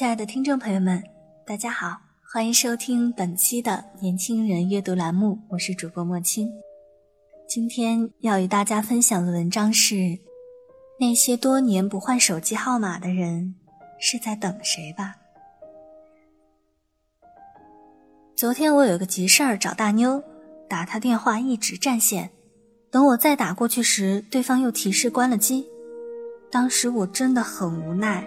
[0.00, 1.04] 亲爱的听众朋友们，
[1.44, 1.94] 大家好，
[2.32, 6.50] 欢迎收听本期的年轻人阅读栏目，我是主播莫青。
[7.46, 9.94] 今天要与大家分享的文章是
[10.98, 13.54] 《那些多年不换手机号码的人
[13.98, 15.16] 是在等谁吧》。
[18.34, 20.24] 昨天我有个急事儿找大妞，
[20.66, 22.30] 打她电话一直占线，
[22.90, 25.66] 等我再打过去时，对方又提示关了机。
[26.50, 28.26] 当时我真的很无奈。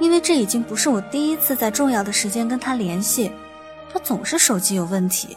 [0.00, 3.30] 因为这已经不是我第一次在重要的时间跟他联系，
[3.92, 5.36] 他总是手机有问题。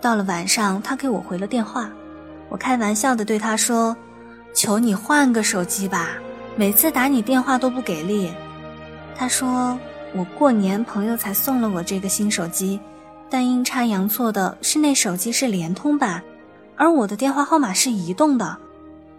[0.00, 1.88] 到了晚上，他给我回了电话，
[2.48, 3.96] 我开玩笑的对他说
[4.52, 6.10] ：“求你换个手机吧，
[6.56, 8.30] 每次打你电话都不给力。”
[9.16, 9.78] 他说
[10.14, 12.80] ：“我过年朋友才送了我这个新手机，
[13.30, 16.20] 但阴差阳错的是那手机是联通版，
[16.76, 18.58] 而我的电话号码是移动的，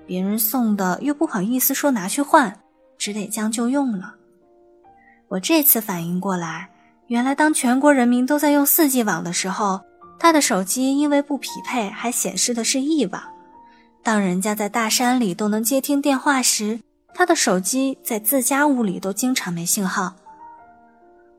[0.05, 2.53] 别人送的又不好意思说拿去换，
[2.97, 4.13] 只得将就用了。”
[5.27, 6.69] 我这次反应过来，
[7.07, 9.81] 原来当全国人民都在用四 G 网的时候，
[10.19, 13.21] 他的手机因为不匹配，还显示的是 E 网。
[14.03, 16.79] 当人家在大山里都能接听电话时，
[17.13, 20.13] 他的手机在自家屋里都经常没信号。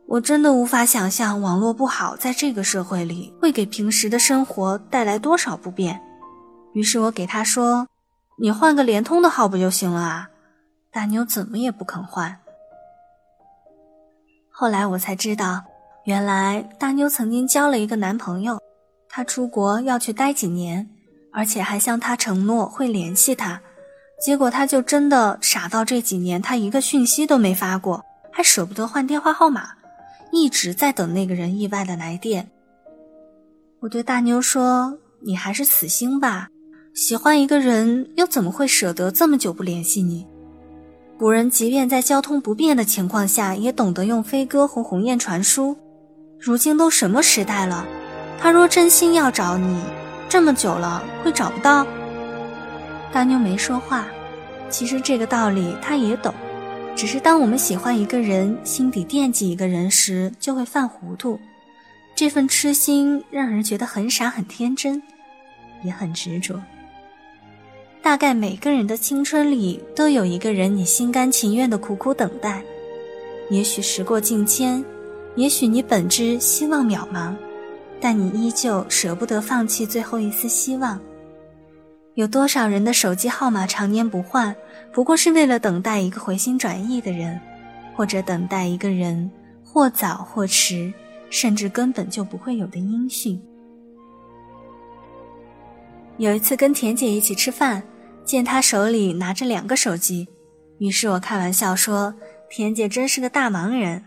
[0.07, 6.01] 我真的无法想象网络不好在这个社会里会给平时的生活带来多少不便。
[6.75, 7.87] 于是我给他说
[8.39, 10.29] ：“你换个联通的号不就行了啊？”
[10.93, 12.39] 大妞怎么也不肯换。
[14.59, 15.63] 后来我才知道，
[16.05, 18.59] 原来大妞曾经交了一个男朋友，
[19.07, 20.89] 他出国要去待几年，
[21.31, 23.61] 而且还向他承诺会联系他，
[24.19, 28.03] 结果他就真的傻到这几年他一个讯息都没发过，
[28.33, 29.75] 还舍不得换电话号码，
[30.33, 32.49] 一直在等那个人意外的来电。
[33.81, 36.49] 我对大妞说：“你还是死心吧，
[36.95, 40.27] 喜欢一个人又怎么会舍得这么久不联系你？”
[41.19, 45.75] 古人即便在交通不便的情况下，也懂得用飞鸽和鸿雁传书。
[46.39, 47.87] 如今都什么时代了，
[48.39, 49.81] 他若真心要找你，
[50.29, 51.87] 这么久了会找不到？
[53.11, 54.07] 大妞没说话。
[54.69, 56.35] 其实这个道理他也懂，
[56.95, 61.41] 只是当我们喜欢一个人，心底惦记一个人时，就会犯糊涂。
[62.15, 65.03] 这份痴心让人觉得很傻、很天真，
[65.83, 66.61] 也很执着。
[68.07, 72.63] 大概每个人的青春里都有一个人，你心甘情愿的苦苦等待。
[73.51, 74.85] 也许时过境迁，
[75.35, 77.35] 也许你本知希望渺茫，
[78.01, 81.01] 但你依旧舍不得放弃最后一丝希望。
[82.15, 84.55] 有多少人的手机号码常年不换，
[84.93, 87.41] 不过是为了等待一个回心转意的人，
[87.97, 89.29] 或者等待一个人
[89.65, 90.93] 或早或迟，
[91.29, 93.37] 甚至根本就不会有的音讯。
[96.19, 97.83] 有一次跟田姐一起吃饭。
[98.27, 100.29] 见他手里拿着两个手机，
[100.79, 102.13] 于是我开玩笑说
[102.51, 104.05] ：“田姐真是个大忙人。”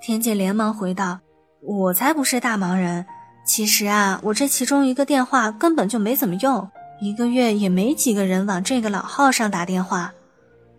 [0.00, 1.18] 田姐连忙回道
[1.60, 3.04] ：“我才不是大忙人，
[3.44, 10.14] 其实啊，我这其中一个电话根本就没怎么用，一个月也没几个人往这个老号上打电话。”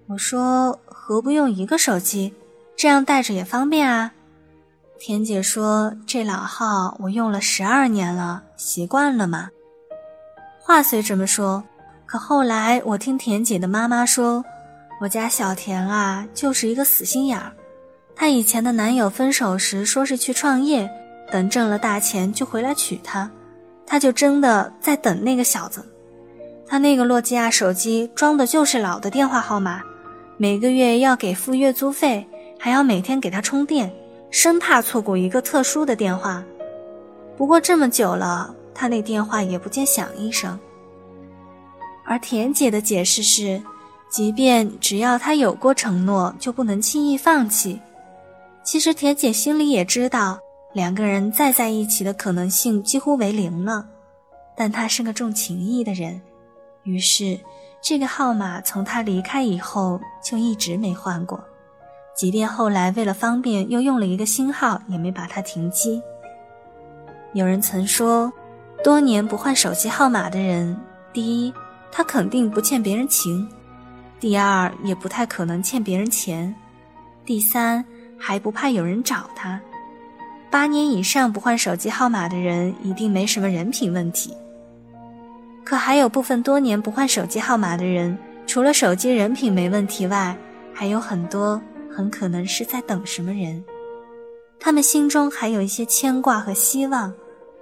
[0.07, 2.33] 我说：“何不用一个手机，
[2.77, 4.13] 这样带着也方便啊？”
[4.97, 9.49] 田姐说：“这老号我用了十二年了，习惯了嘛。”
[10.63, 11.63] 话虽这么说。
[12.11, 14.44] 可后来，我听田姐的妈妈说，
[14.99, 17.53] 我家小田啊，就是一个死心眼儿。
[18.13, 20.91] 她以前的男友分手时，说是去创业，
[21.31, 23.31] 等挣了大钱就回来娶她，
[23.85, 25.85] 她就真的在等那个小子。
[26.67, 29.81] 她那个诺基亚手机装的就是老的电话号码，
[30.35, 32.28] 每个月要给付月租费，
[32.59, 33.90] 还要每天给他充电，
[34.29, 36.43] 生怕错过一个特殊的电话。
[37.37, 40.59] 不过这么久了，他那电话也不见响一声。
[42.03, 43.61] 而田姐的解释是，
[44.09, 47.79] 即便只要他有过承诺，就不能轻易放弃。
[48.63, 50.39] 其实田姐心里也知道，
[50.73, 53.85] 两个人再在一起的可能性几乎为零了。
[54.55, 56.21] 但她是个重情义的人，
[56.83, 57.39] 于是
[57.81, 61.43] 这个号码从他离开以后就一直没换过。
[62.15, 66.01] 即便后来为了方便又用了一个新号，也没把它停机。
[67.33, 68.31] 有人曾说。
[68.83, 70.75] 多年不换手机号码的人，
[71.13, 71.53] 第一，
[71.91, 73.46] 他肯定不欠别人情；
[74.20, 76.53] 第二，也不太可能欠别人钱；
[77.26, 77.84] 第三，
[78.17, 79.59] 还不怕有人找他。
[80.49, 84.35] 八年以上不换手机号码的人，一定没什么人品问题。
[85.64, 88.17] 可还有部分多年不换手机号码的人，
[88.47, 90.35] 除了手机人品没问题外，
[90.73, 93.64] 还有很多很可能是在等什么人。
[94.59, 97.14] 他们心中还有一些牵挂和希望，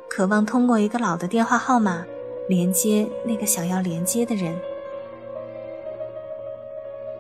[0.10, 2.04] 渴望通过一个老的电话号码
[2.50, 4.60] 连接那个想要连接的人。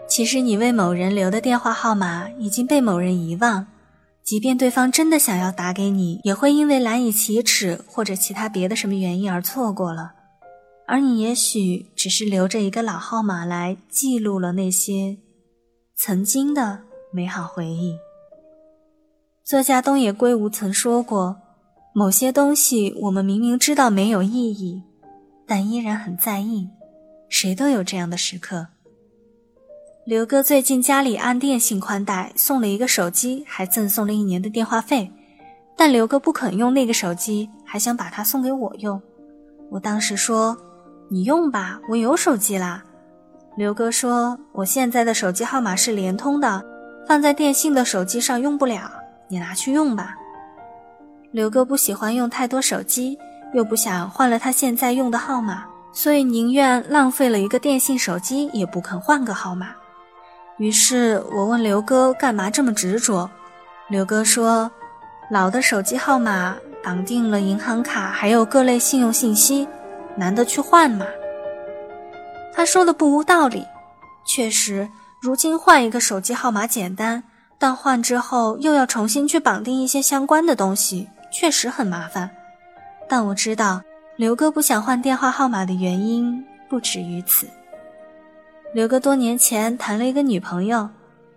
[0.07, 3.67] 其实你为某人留的电话号码已经被某人遗忘。
[4.21, 10.11] 即便对方真的想要打给你，也会因为难以启齿或者其他别的什么原因而错过了。
[10.87, 15.17] 而你也许只是留着一个老号码来记录了那些
[15.95, 16.81] 曾经的
[17.11, 17.95] 美好回忆。
[19.43, 21.37] 作家东野圭吾曾说过
[21.95, 24.83] ：“某些东西我们明明知道没有意义，
[25.49, 26.69] 但依然很在意。
[27.27, 28.67] 谁都有这样的时刻。”
[30.05, 35.11] 刘哥最近家里安电信宽带，送了一个手机，还赠送了一年的电话费。
[35.75, 39.01] 但刘哥不肯用那个手机，还想把它送给我用。
[39.69, 40.57] 我当时说
[41.09, 42.83] ：“你用吧，我有手机啦。”
[43.55, 46.63] 刘哥说：“我现在的手机号码是联通的，
[47.07, 48.91] 放在电信的手机上用不了，
[49.27, 50.15] 你拿去用吧。”
[51.31, 53.17] 刘哥不喜欢用太多手机，
[53.53, 59.69] 又不想换了他现在用的号码，所以宁愿浪费了一个电信手机，也不肯换个号码。
[60.57, 63.29] 于是我问刘哥干嘛这么执着？
[63.87, 64.69] 刘哥说
[65.31, 69.67] ：“老的手机号码绑定了银行卡，还有各类信用信息，
[70.15, 71.05] 难得去换嘛。”
[72.53, 73.65] 他说的不无道理，
[74.25, 74.87] 确实，
[75.21, 77.23] 如今换一个手机号码简单，
[77.57, 82.29] 但换之后又要重新去绑定一些相关的东西，确实很麻烦。
[83.09, 83.81] 但我知道
[84.15, 87.47] 刘哥不想换电话号码的原因不止于此。
[88.71, 90.87] 刘哥多年前谈了一个女朋友，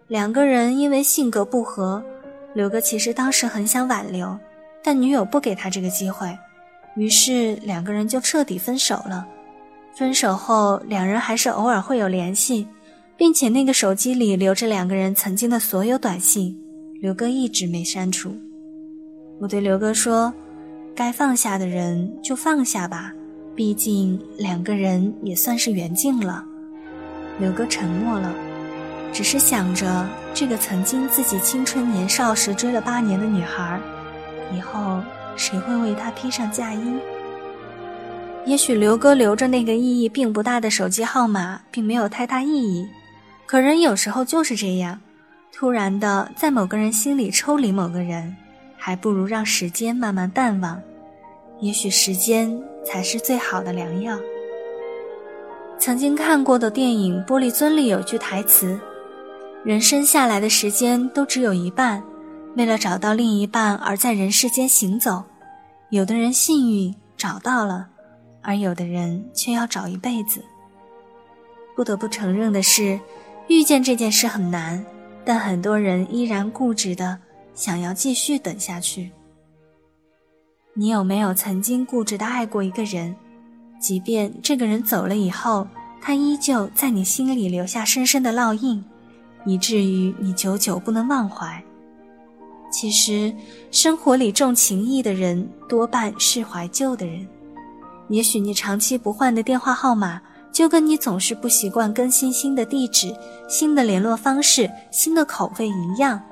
[0.06, 2.04] 两个人因为性格不合，
[2.52, 4.38] 刘哥其实当时很想挽留，
[4.84, 6.36] 但女友不给他这个机会，
[6.94, 9.26] 于是两个人就彻底分手了。
[9.94, 12.66] 分手后，两人还是偶尔会有联系，
[13.16, 16.54] 并且那个手机里留着两个人曾经的所有短信，
[17.00, 18.34] 刘哥一直没删除。
[19.40, 20.32] 我对刘哥说
[20.94, 23.12] ：“该放下的人就放下吧，
[23.56, 26.44] 毕竟两个人也算是缘尽了。”
[27.40, 28.32] 刘哥沉默了，
[29.12, 33.80] 只是想着这个曾经自己青春年少时追了八年的女孩，
[34.54, 35.00] 以后
[35.34, 36.96] 谁会为她披上嫁衣？
[38.44, 42.86] 也许刘哥留着那个意义并不大的手机号码，并没有太大意义。
[43.46, 45.00] 可人有时候就是这样，
[45.52, 48.34] 突然的在某个人心里抽离某个人，
[48.84, 50.82] 还不如让时间慢慢淡忘。
[51.60, 54.18] 也许时间才是最好的良药。
[55.78, 58.76] 曾经看过的电影《玻璃樽》里有句台词
[59.64, 62.02] ：“人生下来的时间都只有一半，
[62.56, 65.22] 为了找到另一半而在人世间行走。
[65.90, 67.86] 有的人幸运找到了，
[68.40, 70.42] 而有的人却要找一辈子。”
[71.76, 72.98] 不得不承认的是，
[73.46, 74.84] 遇见这件事很难，
[75.24, 77.16] 但很多人依然固执的
[77.54, 79.10] 想要继续等下去。
[80.74, 83.14] 你有没有曾经固执的爱过一个人？
[83.78, 85.66] 即便这个人走了以后，
[86.00, 88.82] 他依旧在你心里留下深深的烙印，
[89.44, 91.62] 以至于你久久不能忘怀。
[92.70, 93.34] 其实，
[93.70, 97.28] 生活里重情义的人多半是怀旧的人。
[98.08, 103.14] 也许你长期不换的电话号码，就跟你总是不习惯更新新的地址、
[103.48, 106.22] 新的联络方式、新的口味一样。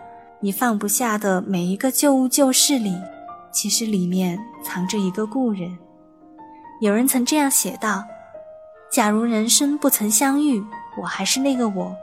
[0.43, 2.97] 你放不下的每一个旧物旧事里，
[3.53, 5.79] 其实里面藏着一个故人。
[6.81, 8.03] 有人曾这样写道
[8.91, 10.65] ：“假如人生不曾相遇，
[10.97, 11.95] 我还是那个我，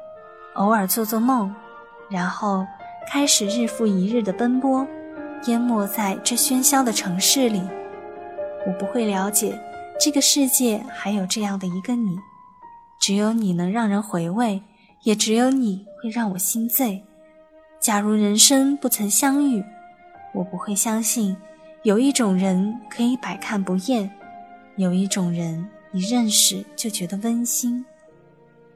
[0.53, 1.51] 偶尔做做梦，
[2.11, 2.63] 然后
[3.11, 4.85] 开始日复一日的奔波，
[5.47, 7.59] 淹没在这喧嚣的城市里。
[8.67, 9.59] 我不会了解
[9.99, 12.15] 这个世界还有这样的一个你，
[12.99, 14.61] 只有你能让人回味，
[15.01, 17.03] 也只有你会让我心醉。
[17.79, 19.63] 假如人生不曾相遇，
[20.33, 21.35] 我不会相信
[21.83, 24.09] 有一种人可以百看不厌。”
[24.77, 27.83] 有一种人，一认识就觉得温馨。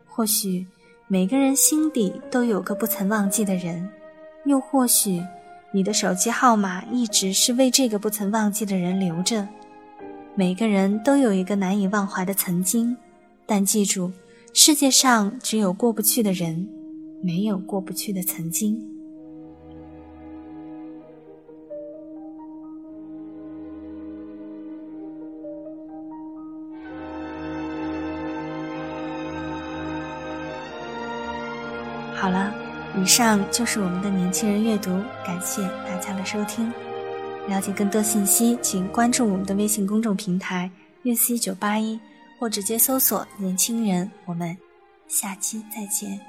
[0.07, 0.65] 或许
[1.07, 3.87] 每个人心底都有个不曾忘记的人，
[4.45, 5.23] 又或许
[5.71, 9.47] 你的手机号码一直是为这个不曾忘记的人留着。
[10.33, 12.97] 每个人都有一个难以忘怀的曾经，
[13.45, 14.11] 但记住，
[14.51, 16.67] 世界上只有过不去的人，
[17.21, 18.81] 没有过不去的曾经。
[32.13, 32.53] 好了，
[33.01, 34.91] 以上就是我们的年轻人阅读，
[35.25, 36.71] 感谢大家的收听。
[37.47, 40.69] 了解更多信息，请关注我们的微信公众平台
[41.01, 41.99] “月 c 九八一”，
[42.37, 44.09] 或直接搜索“年轻人”。
[44.25, 44.55] 我们
[45.07, 46.19] 下期再见。